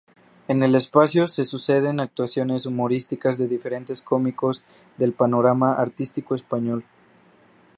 En 0.47 0.63
el 0.63 0.73
espacio 0.73 1.27
se 1.27 1.43
suceden 1.45 1.99
actuaciones 1.99 2.65
humorísticas 2.65 3.37
de 3.37 3.47
diferentes 3.47 4.01
cómicos 4.01 4.63
del 4.97 5.13
panorama 5.13 5.73
artístico 5.75 6.33
español. 6.33 6.83